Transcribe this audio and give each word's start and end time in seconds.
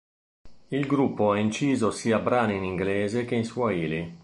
Il 0.69 0.87
gruppo 0.87 1.29
ha 1.29 1.37
inciso 1.37 1.91
sia 1.91 2.17
brani 2.17 2.55
in 2.57 2.63
inglese 2.63 3.23
che 3.23 3.35
in 3.35 3.43
swahili. 3.43 4.19